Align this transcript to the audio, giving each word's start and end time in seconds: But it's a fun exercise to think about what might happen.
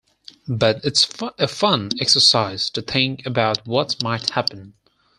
But 0.47 0.83
it's 0.83 1.07
a 1.37 1.47
fun 1.47 1.91
exercise 1.99 2.71
to 2.71 2.81
think 2.81 3.23
about 3.23 3.67
what 3.67 4.01
might 4.01 4.31
happen. 4.31 4.73